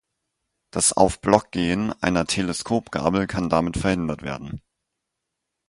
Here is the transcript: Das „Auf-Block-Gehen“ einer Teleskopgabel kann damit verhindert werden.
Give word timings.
Das 0.71 0.93
„Auf-Block-Gehen“ 0.93 1.93
einer 2.01 2.25
Teleskopgabel 2.25 3.27
kann 3.27 3.51
damit 3.51 3.77
verhindert 3.77 4.23
werden. 4.23 4.63